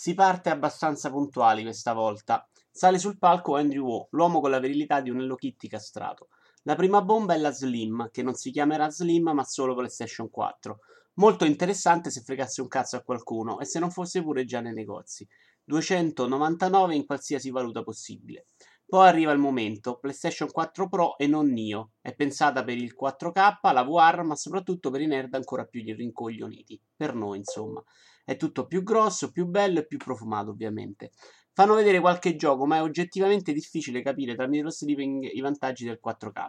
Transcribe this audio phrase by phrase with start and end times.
[0.00, 2.48] Si parte abbastanza puntuali questa volta.
[2.70, 6.28] Sale sul palco Andrew Wu, l'uomo con la virilità di un Hello Kitty castrato.
[6.62, 10.78] La prima bomba è la Slim, che non si chiamerà Slim ma solo PlayStation 4.
[11.14, 14.72] Molto interessante se fregasse un cazzo a qualcuno e se non fosse pure già nei
[14.72, 15.26] negozi.
[15.64, 18.46] 299 in qualsiasi valuta possibile.
[18.90, 21.90] Poi arriva il momento, PlayStation 4 Pro e non Nio.
[22.00, 26.80] È pensata per il 4K, la VR, ma soprattutto per i nerd ancora più rincoglioniti.
[26.96, 27.84] Per noi, insomma.
[28.24, 31.10] È tutto più grosso, più bello e più profumato, ovviamente.
[31.52, 36.00] Fanno vedere qualche gioco, ma è oggettivamente difficile capire tramite lo streaming i vantaggi del
[36.02, 36.46] 4K.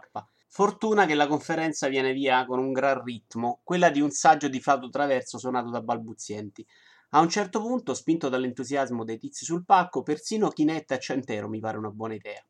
[0.48, 4.60] Fortuna che la conferenza viene via con un gran ritmo, quella di un saggio di
[4.60, 6.66] Flauto Traverso suonato da balbuzienti.
[7.12, 11.58] A un certo punto, spinto dall'entusiasmo dei tizi sul palco, persino Chinetta e Centero mi
[11.58, 12.40] pare una buona idea.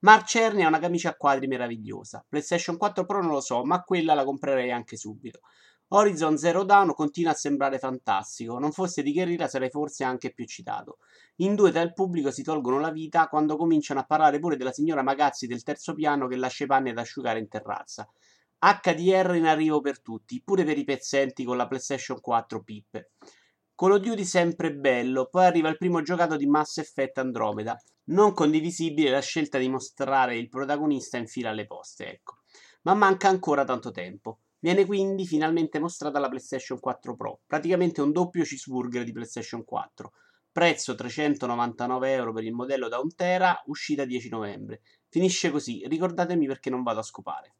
[0.00, 2.24] Mark Cerny ha una camicia a quadri meravigliosa.
[2.28, 5.40] PlayStation 4 Pro non lo so, ma quella la comprerei anche subito.
[5.88, 10.46] Horizon Zero Dawn continua a sembrare fantastico, non fosse di Guerrilla sarei forse anche più
[10.46, 10.98] citato.
[11.36, 14.72] In due tra il pubblico si tolgono la vita quando cominciano a parlare pure della
[14.72, 18.08] signora Magazzi del terzo piano che lascia i panni ad asciugare in terrazza.
[18.58, 23.10] HDR in arrivo per tutti, pure per i pezzenti con la PlayStation 4 pippe.
[23.78, 27.76] Call of Duty sempre bello, poi arriva il primo giocato di Mass Effect Andromeda.
[28.04, 32.36] Non condivisibile la scelta di mostrare il protagonista in fila alle poste, ecco.
[32.84, 34.38] Ma manca ancora tanto tempo.
[34.60, 40.10] Viene quindi finalmente mostrata la PlayStation 4 Pro, praticamente un doppio cheeseburger di PlayStation 4.
[40.50, 44.80] Prezzo 399 euro per il modello da 1 tera, uscita 10 novembre.
[45.10, 47.56] Finisce così, ricordatemi perché non vado a scopare.